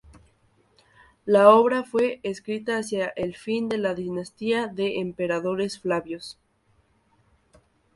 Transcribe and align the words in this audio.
La 1.25 1.51
obra 1.51 1.83
fue 1.83 2.21
escrita 2.23 2.79
hacia 2.79 3.09
el 3.09 3.35
fin 3.35 3.69
de 3.69 3.77
la 3.77 3.93
dinastía 3.93 4.65
de 4.65 4.97
emperadores 4.99 5.77
Flavios. 5.79 6.39